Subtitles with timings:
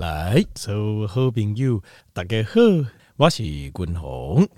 [0.00, 1.82] 来，所有好朋友，
[2.14, 2.58] 大家好，
[3.18, 4.48] 我是君鸿。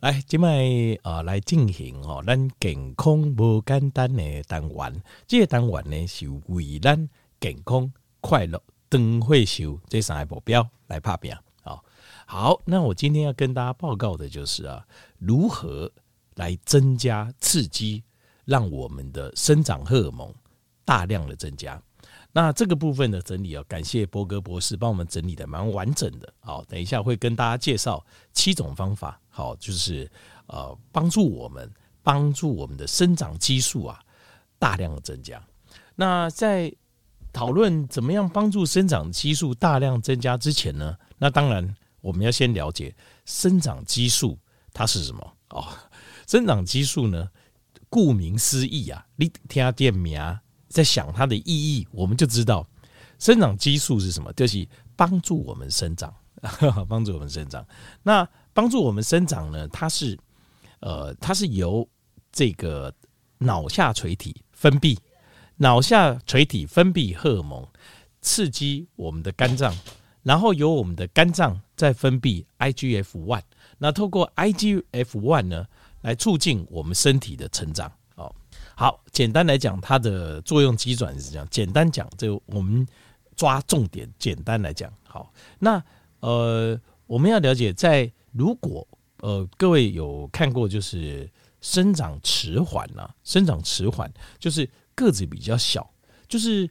[0.00, 0.68] 来，今麦
[1.02, 5.02] 啊，来进行哦，咱健康无简单的单元。
[5.26, 7.08] 这个单元呢，是为咱
[7.40, 11.34] 健康、快乐、长岁寿这三个目标来打拼。
[11.62, 11.82] 好，
[12.26, 14.86] 好，那我今天要跟大家报告的就是啊，
[15.18, 15.90] 如何
[16.34, 18.04] 来增加刺激，
[18.44, 20.30] 让我们的生长荷尔蒙
[20.84, 21.80] 大量的增加。
[22.34, 26.32] 那这个部分的整理啊，感谢博格博士帮我们整理的蛮完整的。
[26.40, 28.02] 好，等一下会跟大家介绍
[28.32, 30.10] 七种方法，好，就是
[30.46, 31.70] 呃帮助我们
[32.02, 34.00] 帮助我们的生长激素啊
[34.58, 35.42] 大量的增加。
[35.94, 36.74] 那在
[37.34, 42.94] 讨论怎么样帮助生长激素大量增加之前呢，那当然我们要先了解
[43.26, 44.38] 生长激素
[44.72, 45.68] 它是什么哦。
[46.26, 47.28] 生长激素呢，
[47.90, 50.18] 顾名思义啊，你听店名。
[50.72, 52.66] 在想它的意义，我们就知道
[53.18, 56.12] 生长激素是什么，就是帮助我们生长，
[56.88, 57.64] 帮助我们生长。
[58.02, 59.68] 那帮助我们生长呢？
[59.68, 60.18] 它是
[60.80, 61.88] 呃，它是由
[62.32, 62.92] 这个
[63.38, 64.96] 脑下垂体分泌，
[65.56, 67.66] 脑下垂体分泌荷尔蒙，
[68.20, 69.74] 刺激我们的肝脏，
[70.22, 73.42] 然后由我们的肝脏再分泌 IGF one，
[73.78, 75.66] 那透过 IGF one 呢，
[76.00, 77.90] 来促进我们身体的成长。
[78.74, 81.46] 好，简单来讲，它的作用机转是这样。
[81.50, 82.86] 简单讲，就我们
[83.36, 84.10] 抓重点。
[84.18, 85.82] 简单来讲，好，那
[86.20, 88.86] 呃，我们要了解，在如果
[89.18, 95.88] 呃各位有看过，就是生长迟缓呐，生长迟缓就是个子比较小，
[96.26, 96.68] 就是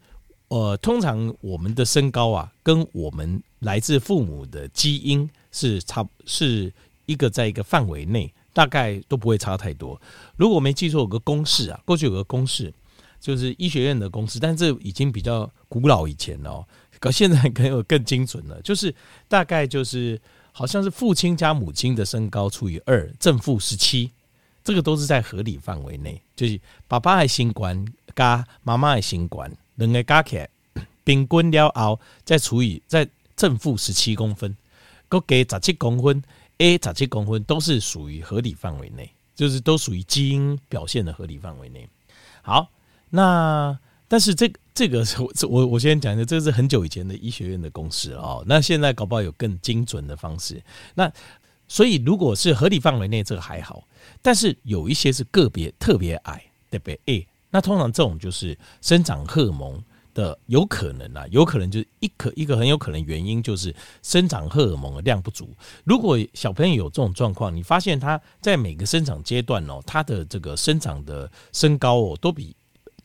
[0.48, 6.74] 呃，通常我们的身高啊，跟我们来自父母的基因是差，是
[7.06, 8.34] 一个在一个范围内。
[8.54, 10.00] 大概都不会差太多。
[10.36, 12.74] 如果我没记错，有个公式啊，过去有个公式，
[13.20, 16.66] 就是医学院的公式，但这已经比较古老以前了哦。
[17.00, 18.94] 可现在可能有更精准了，就是
[19.28, 24.12] 大概就是好像是父亲加母亲的身高除以二，正负十七，
[24.64, 26.22] 这个都是在合理范围内。
[26.36, 27.84] 就是爸爸的新冠
[28.16, 30.50] 加妈妈的新冠，两个加起来
[31.04, 34.56] 平均了后，再除以再正负十七公分，
[35.10, 36.22] 各给十七公分。
[36.62, 41.90] A 十七公分都是属于合理范围内，就是都属于基因表现的合理范围内。
[42.44, 42.70] 好，
[43.10, 43.76] 那
[44.08, 48.44] 但是这这个我我我先讲一下，这是很久以前的医学院的公式哦。
[48.46, 50.62] 那现在搞不好有更精准的方式。
[50.94, 51.12] 那
[51.68, 53.84] 所以如果是合理范围内，这个还好，
[54.22, 59.84] 但是有一些是个别特别矮，特别 A，那通常这种就是生长荷尔蒙。
[60.14, 65.50] 的有可能啊，有可能就是一可一个很有可能原因就是生长荷尔蒙的量不足。
[65.84, 72.56] 如果小朋友有这种状况，你发现他在每个生长阶段哦，他的这个生长的身高哦都比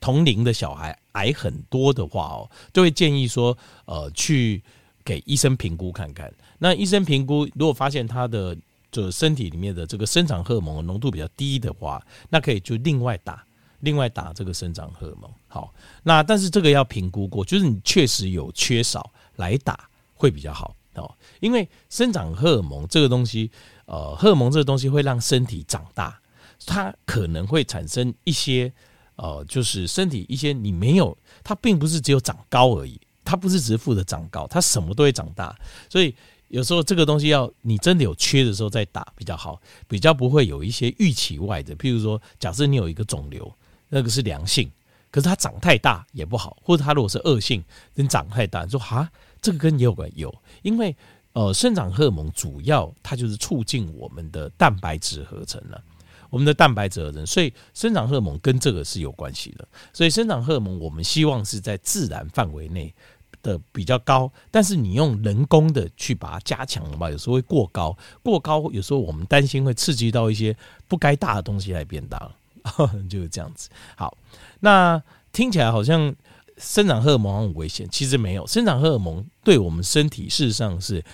[0.01, 4.63] 同龄的小孩矮很多的话哦，就会建议说呃去
[5.05, 6.33] 给医生评估看看。
[6.59, 8.57] 那医生评估如果发现他的
[8.91, 13.46] 就身体里面的这个生长荷尔蒙浓度比较低的话，那可以就另外打。
[13.87, 23.49] 另外打这个生长荷尔蒙，好，那但是这个要评估过，就是你确实有缺少来打会比较好哦，因为生长荷尔蒙这个东西，
[23.85, 26.21] 呃，荷尔蒙这个东西会让身体长大，
[26.67, 28.73] 它可能会产生一些
[29.15, 35.57] 呃，就是身体一些你没有，它并不是只有长高而已，它不是只负责长高，它什么都会长大，
[35.89, 36.13] 所以。
[36.49, 41.75] 有时候这个东西要你真的有缺的时候再打比较好，比较不会有一些预期外的。
[41.75, 43.53] 譬如说，假设你有一个肿瘤，
[43.89, 44.71] 那个是良性，
[45.11, 47.65] 可是它长太大也不好，或者它如果是恶性，
[47.95, 49.11] 人长太大，说哈，
[49.41, 50.95] 这个跟也有关有，因为
[51.33, 55.83] 呃，生长荷尔蒙主要它就是促进我们的蛋白质合成了，
[56.31, 59.67] 我们的蛋白质合成，所以生长荷尔蒙跟这个是有关系的。
[59.93, 62.95] 所以生长荷尔蒙我们希望是在自然范围内。
[63.43, 70.57] 的比较高，但是你用人工的去把它加强的话，有时候会过高，过高有时候我们担心会刺激到一些
[70.89, 72.35] 不该大的东西来变大了，
[73.09, 73.69] 就是这样子。
[73.97, 74.17] 好，
[74.61, 76.15] 那听起来好像
[76.59, 81.05] 生长荷尔蒙很危险，其实没有，生长荷尔蒙对我们身体事实上是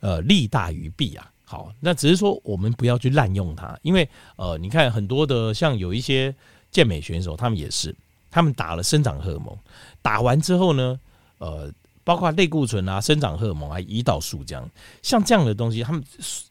[0.00, 1.30] 呃利大于弊啊。
[1.44, 6.34] 好，那只是说我们不要去滥用它，因为呃，你看很多的像有一些
[6.70, 7.94] 健美选手，他们也是，
[8.30, 9.56] 他们打了生长荷尔蒙，
[10.02, 10.98] 打完之后呢。
[11.38, 11.72] 呃，
[12.04, 14.68] 包括类固醇啊、生长荷尔蒙啊、胰岛素这样，
[15.00, 16.04] 像这样的东西，他们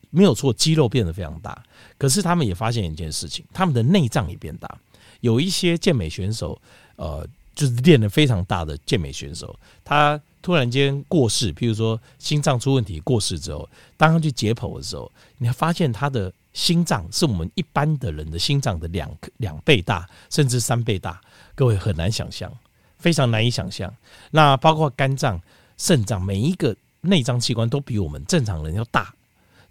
[0.09, 1.63] 没有错，肌肉变得非常大。
[1.97, 4.77] 可是他们也发现一件事情，他们的内脏也变大。
[5.21, 6.59] 有一些健美选手，
[6.95, 21.19] 呃，就是练得非常大的健美选手，他突然间过世，譬如说心脏出问题过世之后，当他去解剖的时候，你会发现他的心脏是我们一般的人的心脏的两两倍大，甚至三倍大，
[21.55, 22.51] 各位很难想象。
[22.97, 23.93] 非常难以想象，
[24.31, 25.41] 那包括肝脏、
[25.77, 29.13] 肾脏，每一个内脏器官都比我们正常人要大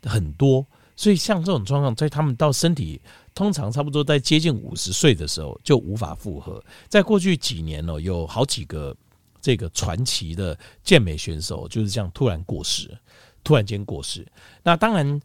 [0.02, 0.66] 很多，
[0.96, 3.00] 所以像这种状况，在他们到身体
[3.34, 6.62] 通常差不多在接近五十岁的时候就无法负荷。
[6.88, 8.96] 在过去几年呢，有好几个
[9.40, 12.96] 这个传奇的健美选手就是这样突然过世，
[13.42, 14.26] 突然间过世。
[14.62, 15.20] 那当然。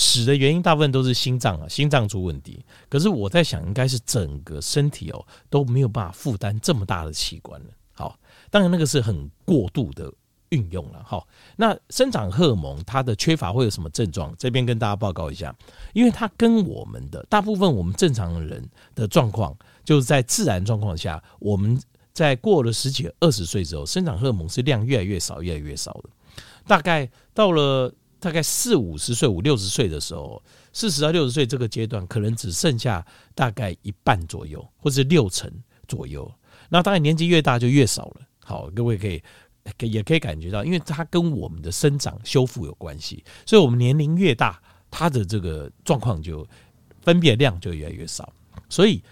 [0.00, 2.64] 死的原因大部分都是心脏啊，心脏出问题。
[2.88, 7.66] 可是我在想，应该是整个身体哦都没有办法负担这么大的器官了。
[7.94, 8.16] 好，
[8.48, 10.08] 当然那个是很过度的
[10.50, 11.02] 运用了。
[11.04, 14.34] 好，那生长荷尔蒙它的缺乏会有什么症状？
[14.38, 15.54] 这边跟大家报告一下，
[15.92, 21.80] 因为它跟我们的大部分我们正常人的状况，就是在自然状况下，我们
[22.12, 26.10] 在过了十几二十岁之后，生长荷尔蒙是量越来越少，越来越少的。
[26.66, 27.92] 大概到了。
[28.20, 30.42] 大概四五十岁、五六十岁的时候，
[30.72, 35.48] 四十到六十岁这个阶段，可能只剩下大概一半左右，或者六成
[35.86, 36.28] 左右。
[36.68, 38.22] 那当然年纪越大就越少了。
[38.42, 39.22] 好，各位可以
[39.80, 44.60] 也可以感觉到，因为它跟我们的生长修复有关系，所以我们年龄越大，
[44.90, 46.46] 它的这个状况就
[47.02, 48.32] 分辨量就越来越少。
[48.68, 49.02] 所以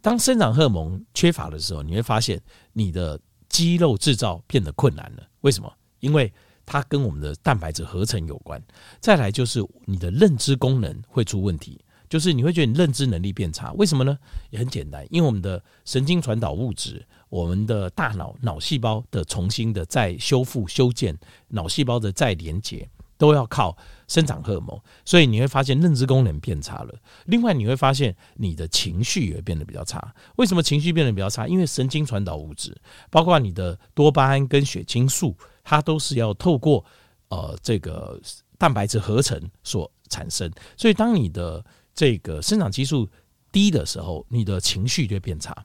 [0.00, 2.40] 当生长荷尔蒙缺乏的时候，你会发现
[2.72, 5.22] 你的肌肉制造变得困难了。
[5.42, 5.72] 为什么？
[6.00, 6.32] 因为
[6.64, 8.62] 它跟我们的蛋白质合成有关，
[9.00, 14.18] 再来就是你的认知功能会出问题，就是你会觉得你认知能力变差，为什么呢？
[14.50, 21.18] 也很简单，因为我们的神经传导物质，我们的大脑脑细胞的重新的再修复修建，
[21.48, 22.86] 脑细胞的再连接，
[23.16, 23.74] 都要靠
[24.06, 26.94] 生长荷尔蒙，所以你会发现认知功能变差了。
[27.24, 30.14] 另外，你会发现你的情绪也变得比较差。
[30.36, 31.48] 为什么情绪变得比较差？
[31.48, 32.76] 因为神经传导物质，
[33.10, 35.34] 包括你的多巴胺跟血清素。
[35.64, 36.84] 它都是要透过
[37.28, 38.20] 呃这个
[38.58, 41.64] 蛋白质合成所产生，所以当你的
[41.94, 43.08] 这个生长激素
[43.52, 45.56] 低的时候，你的情绪就会变差。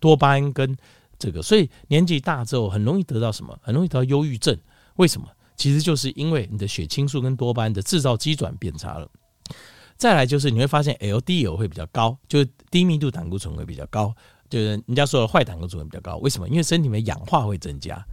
[0.00, 0.76] 多巴胺跟
[1.18, 3.58] 这个，所以年纪大之后很容易得到什么？
[3.62, 4.56] 很容易得到忧郁症。
[4.96, 5.26] 为什么？
[5.56, 9.08] 其实就是因为你的血清素跟多巴胺的制造机转变差了。
[9.96, 14.12] 再来就是你会发现 LDL 会比较高，就是低密度胆固醇会比较高，
[14.50, 16.16] 就是人家说的坏胆固醇会比较高。
[16.16, 16.48] 为什么？
[16.48, 18.04] 因为身体里面氧化会增加。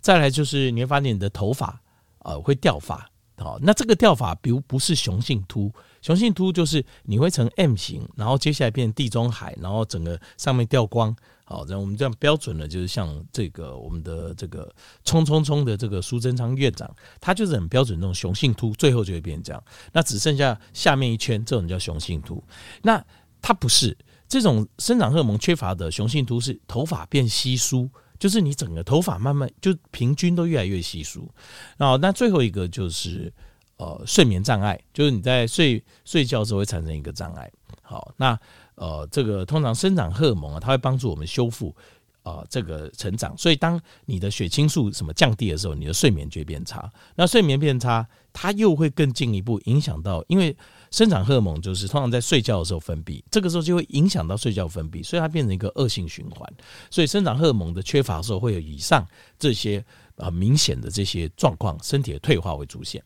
[0.00, 1.78] 再来就是你会发现你的头发
[2.20, 5.70] 呃会掉发，好，那这个掉发比如不是雄性秃，
[6.00, 11.14] 雄性秃就是你会成 M 型，然后接下来变地中海，然后整个上面掉光，
[11.48, 14.70] 好，然后我们这样标准的，就是像这个我们的这个
[15.04, 22.42] 冲冲冲的这个苏贞昌院长，他就是很标准那种雄性秃，最后就会变成这样，那只剩下下面一圈这种叫雄性秃，
[22.82, 23.02] 那
[23.40, 23.96] 他不是
[24.28, 27.88] 这种生长荷尔蒙缺乏的雄性秃，是头发变稀疏。
[28.18, 31.30] 就是你整个头发慢慢就平均都越来越稀疏，
[31.76, 33.30] 然后那最后一个就是
[33.76, 37.52] 呃睡眠障碍，就是你在睡睡觉的时候会产生一个障碍。
[37.86, 38.38] 好，那
[38.74, 41.74] 呃这个通常生长荷尔蒙啊，它会帮助我们修复
[42.22, 46.92] 啊、呃、这个成长，所以当你的血清素什么降低的时候，你的睡眠就会变差。
[47.14, 50.56] 那睡眠变差，它又会更进一步影响到，因为。
[50.92, 56.50] 生长荷尔蒙就是通常在睡觉的时候分泌，这个时候就会影响到睡觉分泌，所以它变成一个恶性循环。
[56.90, 59.04] 所以生长荷尔蒙的缺乏的时候，会有以上
[59.36, 59.84] 这些
[60.16, 63.02] 啊明显的这些状况，身体的退化会出现。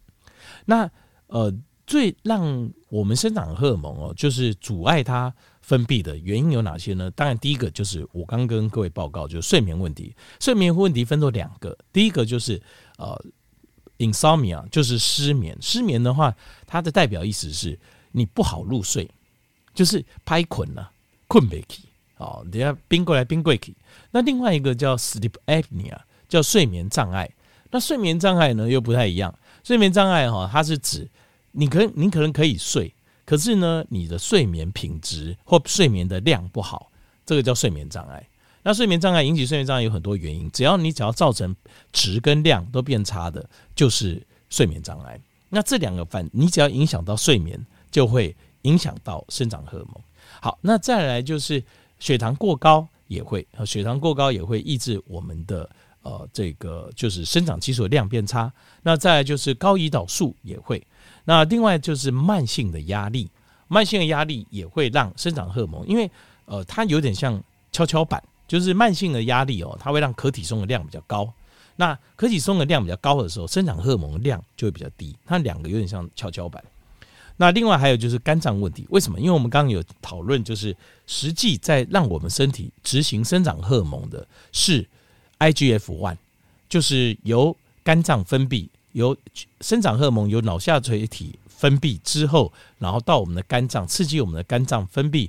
[0.66, 0.88] 那
[1.28, 1.52] 呃，
[1.90, 7.10] 最让我们生长荷尔蒙哦，就是阻碍它分泌的原因有哪些呢？
[7.10, 10.14] 当然，第一个就是我刚跟各位报告，就是睡眠问题。
[10.38, 12.62] 睡眠问题分作两个，第一个就是
[12.96, 13.20] 呃。
[13.98, 16.34] Insomnia 就是失眠，失眠的话，
[16.66, 17.78] 它的代表意思是
[18.12, 19.06] 你不好入睡，
[19.74, 20.90] 就是拍困了，
[21.28, 21.82] 困不起，
[22.16, 23.76] 哦，等下冰过来冰柜去。
[24.10, 25.98] 那另外一个叫 sleep apnea，
[26.30, 27.30] 叫睡眠障碍。
[27.70, 31.06] 那睡眠障碍呢又不太一样，睡眠障碍哈，它是指
[31.52, 36.90] 你可你可能可以睡，可是呢你的睡眠品质或睡眠的量不好，
[37.26, 38.26] 这个叫睡眠障碍。
[38.62, 41.56] 那睡眠障碍引起睡眠障碍有很多原因，只要你只要造成
[41.92, 45.18] 质跟量都变差的，就是睡眠障碍。
[45.48, 49.94] 那这两个反，你只要影响到睡眠，就会影响到生长荷尔蒙。
[50.40, 51.64] 好，那再来就是
[51.98, 55.68] 血糖过高也会，血糖过高也会抑制我们的
[56.02, 58.52] 呃这个就是生长激素的量变差。
[58.82, 60.86] 那再来就是高胰岛素也会。
[61.24, 63.30] 那另外就是慢性的压力，
[63.68, 66.10] 慢性的压力也会让生长荷尔蒙，因为
[66.44, 68.22] 呃它有点像跷跷板。
[68.48, 71.32] 就是慢性的压力哦，它会让可体松的量比较高。
[71.76, 75.16] 那可体松的量比较高的时候，生长荷尔蒙的量就会比较低。
[75.24, 76.60] 它两个有点像跷跷板。
[77.36, 79.20] 那另外还有就是肝脏问题，为什么？
[79.20, 84.84] 因为我们刚刚有讨论，就是实际在让我们身体执行生长荷尔蒙的是
[85.38, 86.16] IGF-1，
[86.68, 89.16] 就是由肝脏分泌，由
[89.60, 95.28] 生长荷尔蒙由脑下垂体分泌之后，然后到我们的肝脏，刺激我们的肝脏分泌。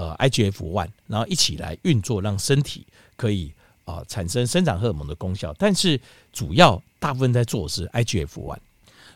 [0.00, 2.86] 呃，IGF-1，然后一起来运作，让身体
[3.16, 3.52] 可以
[3.84, 6.00] 啊产生生长荷尔蒙的功效，但是
[6.32, 8.58] 主要大部分在做的是 IGF-1，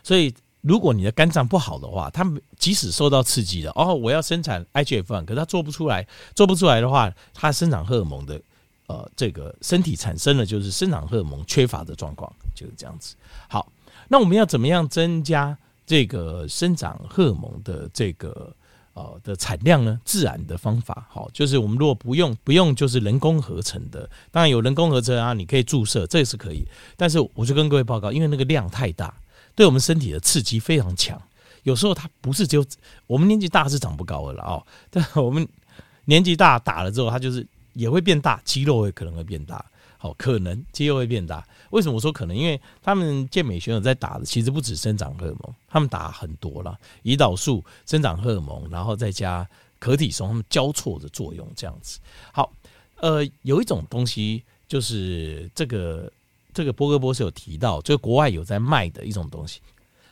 [0.03, 8.41] 所以如果你的肝脏不好的话，它即使受到刺激了，哦，我要生产 IGF-1，可是它做不出来，做不出来的话，它生长荷尔蒙的
[8.87, 13.15] 呃这个身体产生的就是生长荷尔蒙缺乏的状况，就是这样子。
[13.47, 13.71] 好，
[14.07, 18.55] 那我们要怎么样增加这个生长荷尔蒙的这个？
[18.95, 19.99] 呃的产量呢？
[20.05, 26.63] 自然的方法，好，就是我们如果不用不用就是人工合成的，当然有人工合成啊，你可以注射，这也是可以。
[26.95, 29.11] 但是我就跟各位报告，因为那个量太大，
[29.55, 31.19] 对我们身体的刺激非常强。
[31.63, 32.63] 有时候它不是只有
[33.07, 35.47] 我们年纪大是长不高的了哦，但我们
[36.05, 39.63] 年纪大打了之后，它就是也会变大，肌肉会可能会变大，
[39.97, 41.45] 好，可能肌肉会变大。
[41.71, 42.35] 为什么我说可能？
[42.35, 49.47] 因为他们健美选手在打的其实不止生长荷尔蒙，他们打很多了，胰岛素、生长荷尔蒙，然后再加
[49.79, 51.99] 可体松，他们交错的作用这样子。
[52.31, 52.51] 好，
[52.97, 56.11] 呃，有一种东西就是这个
[56.53, 59.59] 这个波哥博士有提到，就国外有在卖的一种东西。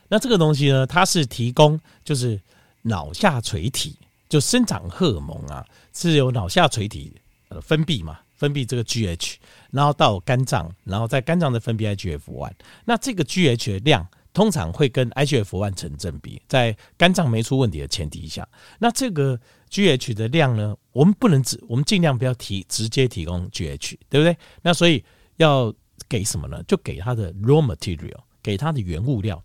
[0.08, 2.42] 那这个东西呢，它是提供就是
[2.82, 3.96] 脑下垂体，
[4.28, 7.14] 就生长荷尔蒙啊，是由脑下垂体
[7.52, 8.18] 呃分泌嘛。
[8.42, 9.36] 分泌这个 GH，
[9.70, 12.52] 然后到肝脏，然后在肝脏的分泌 IGF-1。
[12.86, 18.50] 那这个 GH 的量通常会跟 IGF-1 成正比，在肝脏没出问题的前提下。
[18.80, 19.40] 那这个
[19.70, 24.36] GH 的量呢，我们不能只，我们尽量不要提直接提供 GH，对不对？
[24.64, 25.06] 那所以
[25.38, 25.72] 要
[26.10, 26.64] 给什么呢？
[26.64, 29.40] 就给它的 raw material，给它的原物料。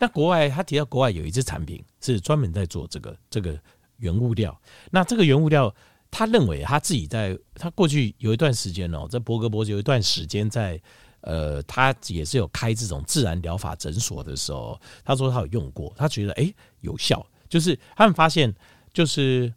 [0.00, 3.56] 那国外他提到国外有一支产品是专门在做这个这个
[3.98, 4.60] 原物料。
[4.90, 5.72] 那这个原物料。
[6.10, 10.80] 他认为他自己在他过去有一段时间哦，在博格博士有一段时间在
[11.20, 18.52] 呃，他也是有开这种自然疗法诊所的时候，他说他有用过，他觉得诶有效，就是他们发现
[18.92, 19.52] 就是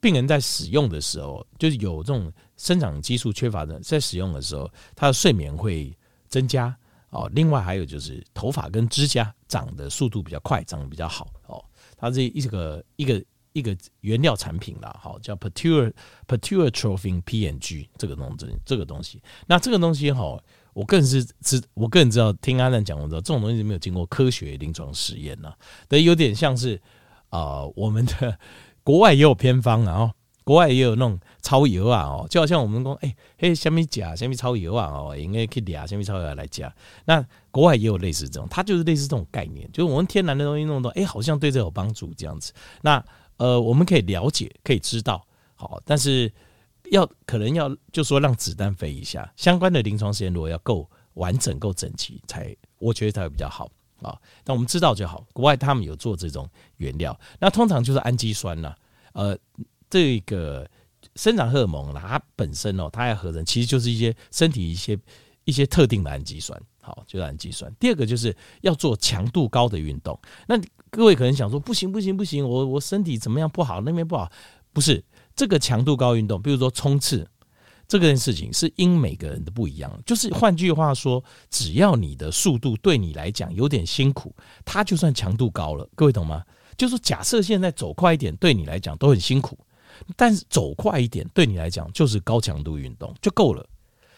[0.00, 5.96] 病人在使用的时候，就是有这种生长激素缺乏的，在使用的时候，他的睡眠会
[6.28, 6.76] 增加
[7.10, 7.30] 哦。
[7.32, 11.64] 另外还有就是头发跟指甲长的速度比较快，长得比较好哦。
[11.96, 13.24] 他这一个一个。
[13.54, 19.22] 一个原料产品啦，好，叫 Pituitrophin PNG 这个东西，这个东西。
[19.46, 20.36] 那这个东西哈，
[20.74, 25.54] 我个人是知，我个人知道，听阿南讲，我知道这种东西是没有经过科学临床实验呐，
[25.88, 26.80] 等有点像是
[27.30, 28.36] 啊、我们的
[28.82, 36.70] 国外也有偏方啊，哦国外也有那种超油啊，哦，就好像我们说，哎，嘿，虾米甲，虾米超油啊，哦，应该可以俩虾米超油来加。
[37.06, 42.52] 那国外也有类似这种，它就是类似这种概念，就是我们天然的东西弄到，哎，好像对这有帮助这样子。
[42.82, 43.02] 那
[43.36, 45.26] 呃，我们可以了解，可以知道，
[45.56, 46.32] 好，但是
[46.90, 53.68] 要可能要就说让子弹飞一下，相关的临床实验如果要够完整、够整齐，才我觉得才会比较好
[54.02, 54.16] 啊。
[54.44, 58.72] 但我们知道就好，国外他们有做这种原料，那通常就是氨基酸呐，
[59.14, 59.36] 呃，
[59.90, 60.68] 这个
[61.16, 64.96] 生长荷尔蒙它本身哦，它要合成其实就是一些身体一些
[65.44, 67.74] 一些特定的氨基酸，好，就是氨基酸。
[67.80, 70.56] 第二个就是要做强度高的运动，那。
[70.94, 74.30] 各位可能想说不行不行不行，我我身体怎么样不好，那边不好，
[74.72, 77.28] 不是这个强度高运动，比如说冲刺
[77.88, 84.34] 这件事情是因每个人的不一样，就是换句话说，只要你的速度对你来讲有点辛苦，
[84.64, 85.88] 它就算强度高了。
[85.96, 86.44] 各位懂吗？
[86.76, 89.58] 就是假设现在走快一点对你来讲都很辛苦，
[90.16, 93.66] 但是走快一点对你来讲就是高强度运动就够了。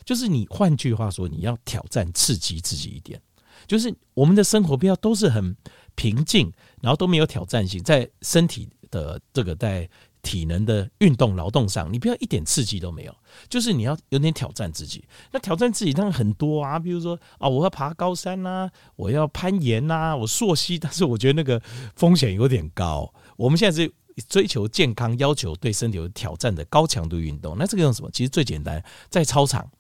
[0.05, 3.21] 就是你换句话说，你要挑战刺激自己一点，
[3.67, 5.57] 就是我们的生活不要都是很。
[5.97, 9.89] 平静，然后都没有挑战性，在身体的这个在
[10.23, 13.17] 体能的运动劳动上，你不要一点刺激都没有，
[13.49, 15.05] 就是你要有点挑战自己。
[15.31, 21.61] 那挑战自己当然很多啊，比如说啊，我要爬高山呐、我要攀岩呐、我溯溪，但是我觉得那个
[21.95, 23.13] 风险有点高。
[23.37, 23.93] 我们现在是
[24.29, 27.57] 追求健康，要求对身体有挑战的高强度运动。
[27.57, 28.11] 那这个用什么？
[28.11, 29.71] 其实最简单，在操场，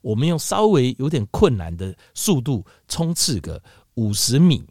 [0.00, 3.62] 我们用稍微有点困难的速度冲刺个
[3.94, 4.64] 五十米。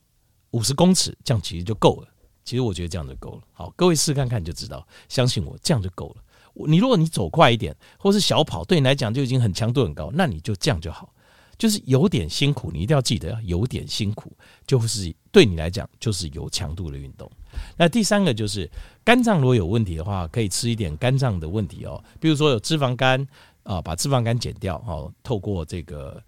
[0.55, 2.07] 五十公尺，这样其实就够了。
[2.45, 3.41] 其实我觉得这样就够了。
[3.51, 6.23] 好，各位试看看就知道，相信我，这样就够了。
[6.67, 11.11] 你如果你走快一点，或是小跑，对你来讲就已经很强度很高，那你就这样就好。
[11.57, 14.31] 就是有点辛苦，你一定要记得有点辛苦，
[14.65, 17.29] 就是对你来讲就是有强度的运动。
[17.75, 18.69] 那第三个就是
[19.03, 23.27] 肝脏如果有问题的话，可以吃一点肝脏的问题哦，比如说有脂肪肝
[23.63, 26.23] 啊，把脂肪肝减掉哦，透过这个。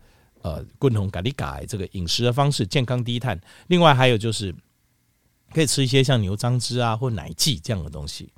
[0.47, 3.37] 呃，共同咖喱改这个饮食的方式，健康低碳。
[3.67, 4.55] 另外还有就是，
[5.53, 8.29] 可以吃一些像牛樟汁啊或奶剂这样的东西。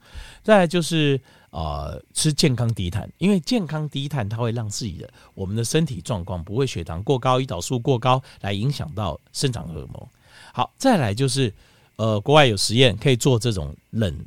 [0.42, 10.08] 再来就是呃，吃健康低碳，因为健康低碳它会让自己的我们的身体状况不会血糖过高、胰岛素过高来影响到生长荷尔蒙。
[10.52, 11.54] 好，再来就是
[11.98, 14.26] 呃，国外有实验可以做这种冷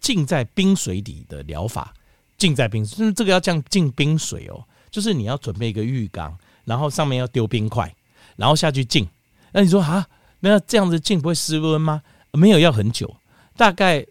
[0.00, 1.94] 浸在冰水底的疗法，
[2.36, 4.62] 浸在冰，就是这个要这样浸冰水哦。
[4.90, 6.36] 就是你要准备一个浴缸，
[6.70, 7.92] 然后上面要丢冰块，
[8.36, 9.08] 然后下去浸。
[9.50, 10.06] 那你说啊，
[10.38, 12.00] 那这样子浸不会失温吗？
[12.32, 13.16] 没有，要很久，
[13.56, 14.06] 大概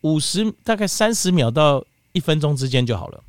[0.00, 3.22] 五十，大概三十秒到一分钟之间就好了。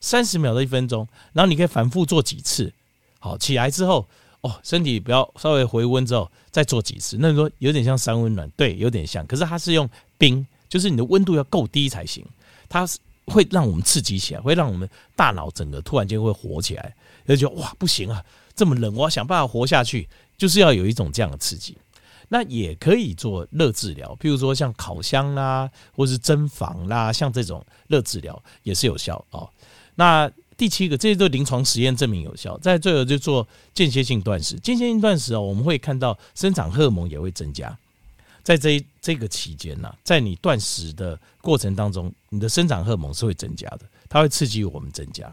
[0.00, 2.72] 三十秒到一分钟，然后你可以反复做几次。
[3.20, 4.04] 好，起来之后，
[4.40, 7.16] 哦，身体不要稍微回温之后再做几次。
[7.20, 9.24] 那你说有点像三温暖，对，有点像。
[9.28, 9.88] 可是它是用
[10.18, 12.26] 冰，就是你的温度要够低才行。
[12.68, 12.84] 它
[13.26, 21.76] 会让我们刺激起来，会让我们大脑整个突然间会活起来，那就哇，不行啊，这么冷，我要想办法活下去，就是要有一种这样的刺激。
[22.28, 29.48] 那也可以做热治疗，譬如说像烤箱啦，或是蒸房啦，像这种热治疗也是有效哦。
[29.94, 32.56] 那第七个，这些都临床实验证明有效。
[32.58, 37.76] 再最后就做间歇性断食，间歇性断食哦，我们会看到生长荷尔蒙也会增加。
[38.42, 45.30] 在这这个期间呢，在你断食的过程当中，你的生长荷尔蒙是会增加的，它会刺激我们增加。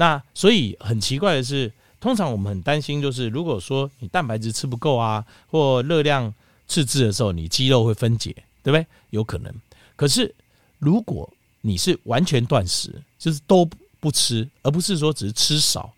[0.00, 6.32] 那所以很奇怪的是，通常我们很担心，就是如果说你蛋白质吃不够啊，或热量
[6.66, 8.86] 赤字的时候，你肌肉会分解，对不对？
[9.10, 9.54] 有可能。
[9.96, 10.34] 可是
[10.78, 11.30] 如果
[11.60, 13.68] 你是完全断食，就是都
[14.00, 15.92] 不吃，而不是说只是吃少。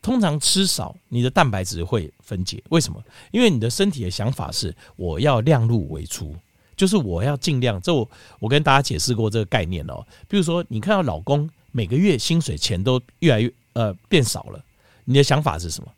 [0.00, 2.62] 通常吃少，你的蛋白质会分解。
[2.70, 3.04] 为什么？
[3.32, 6.34] 因为你的身体的想法是我要量入为出，
[6.74, 7.78] 就是我要尽量。
[7.82, 8.08] 这我
[8.40, 10.02] 我跟大家解释过这个概念哦。
[10.26, 14.62] 比如说，你看到老公每个月薪水钱都越来越呃变少了，
[15.04, 15.90] 你的想法是什么？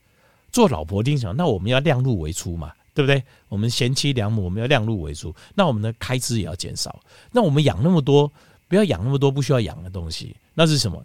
[0.51, 3.23] 做老婆丁想，那我们要量入为出嘛，对不对？
[3.49, 7.01] 我们贤妻良母，我们要量入为出，那我们的开支也要减少。
[7.33, 8.33] 那我们养那么多，
[8.69, 11.05] 不要养那么多不需要养的东西，那是什么？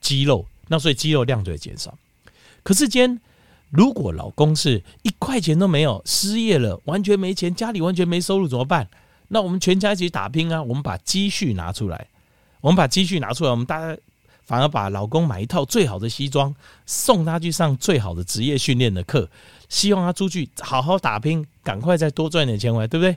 [0.00, 0.46] 肌肉。
[0.68, 1.96] 那所以肌肉量就会减少。
[2.62, 3.20] 可是间，
[3.70, 8.88] 如果老公是一块钱都没有，失业了，完全没钱，家里完全没收入，怎么办？
[9.28, 10.62] 那我们全家一起打拼啊！
[10.62, 12.06] 我们把积蓄拿出来，
[12.60, 13.98] 我们把积蓄拿出来，我们大家
[14.42, 16.54] 反而把老公买一套最好的西装，
[16.86, 19.28] 送他去上最好的职业训练的课，
[19.68, 23.16] 希望他出去好好打拼，赶快再多赚点钱回来，对不对？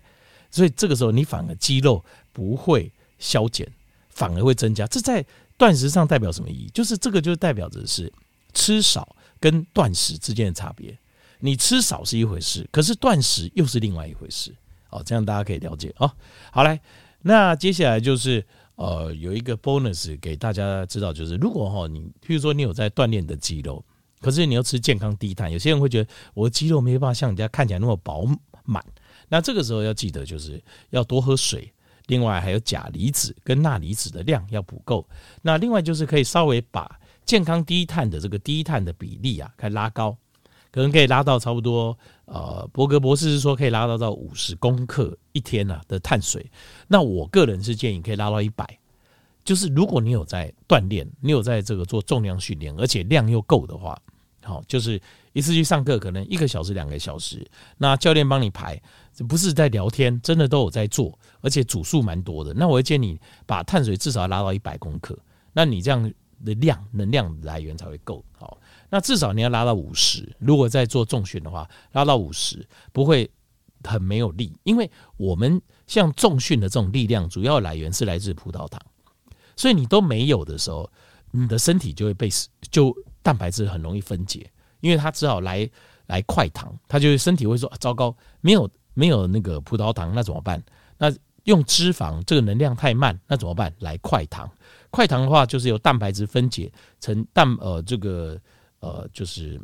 [0.50, 3.68] 所以这个时候你反而肌肉不会消减，
[4.10, 4.86] 反而会增加。
[4.88, 5.26] 这在
[5.58, 6.70] 断食上代表什么意义？
[6.74, 8.12] 就是这个就代表着是
[8.54, 9.16] 吃少。
[9.42, 10.96] 跟断食之间的差别，
[11.40, 14.54] 你吃少是一回事，可是断食又是另外一回事。
[14.92, 16.12] 哦，这样大家可以了解哦。
[16.52, 16.80] 好来，
[17.24, 18.46] 那接下来就是
[18.82, 23.84] 呃有一个 bonus 给大家知道，就是如果哈你，譬如说你有在锻炼的肌肉，
[24.20, 28.26] 可是你要吃健康低碳，有些人会觉得我的肌肉没办法像人家看起来那么饱
[28.66, 28.84] 满，
[29.30, 31.72] 那这个时候要记得就是要多喝水，
[32.08, 35.08] 另外还有钾离子跟钠离子的量要补够，
[35.42, 37.00] 那另外就是可以稍微把。
[37.24, 40.18] 健康低碳的这个低碳的比例啊，可以拉高，
[40.72, 41.98] 可能可以拉到差不多。
[42.26, 46.50] 呃，伯格博士是说可以拉到到五十公克一天啊的碳水。
[46.88, 48.80] 那我个人是建议可以拉到一百。
[49.44, 54.00] 就是如果你有在锻炼，你有在这个做重量训练，而且量又够的话，
[54.44, 55.02] 好，就是
[55.34, 57.46] 一次去上课，可能一个小时、两个小时，
[57.78, 58.82] 那教练帮你排，
[59.28, 62.54] 不是在聊天，真的都有在做，而且组数蛮多的。
[62.54, 65.18] 那我会建议你把碳水至少要拉到一百公克。
[65.52, 66.12] 那你这样。
[66.44, 68.58] 的量能量来源才会够好，
[68.92, 70.36] 那至少你要拉到五十。
[70.38, 73.28] 如果在做重训的话，拉到五十不会
[73.84, 78.80] 很没有力，因为我们像重训的这种力量，主要来源是来自葡萄糖，
[79.56, 80.88] 所以你都没有的时候，
[81.32, 82.30] 你的身体就会被
[82.70, 84.46] 就蛋白质很容易分解，
[84.82, 85.68] 因为它只好来
[86.08, 90.62] 来快糖，它就会身体会说糟糕，没有没有那个葡萄糖，那怎么办？
[90.98, 91.12] 那
[91.46, 93.74] 用脂肪这个能量太慢，那怎么办？
[93.80, 94.48] 来快糖。
[94.92, 98.40] 快糖的话，就是由蛋白质分解成蛋呃这个
[98.82, 99.60] 呃就是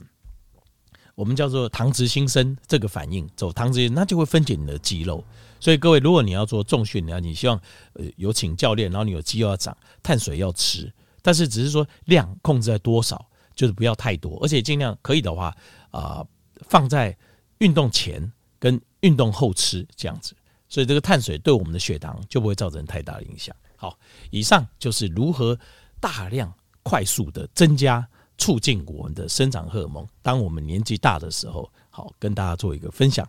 [1.14, 5.24] 我们叫做糖质新生这个反应，走糖质，那就会分解你的肌肉。
[5.60, 7.60] 所以各位，如果你要做重训，你你希望
[7.94, 15.56] 呃有请教练，然后你有肌肉要长，碳水要吃，但是只是说量控制在多少，就是不要太多，而且尽量可以的话
[15.90, 16.24] 啊、
[16.70, 17.18] 放在
[17.58, 20.36] 运动前跟运动后吃这样子，
[20.70, 23.56] 所以这个碳水对我们的血糖就不会造成太大的影响。
[23.76, 23.98] 好，
[24.30, 25.58] 以上就是如何
[26.00, 26.54] 大量、
[26.84, 30.08] 快速的增加、促进我们的生长荷尔蒙。
[30.22, 33.28] 当我们年纪大的时候，好，跟大家做一个分享。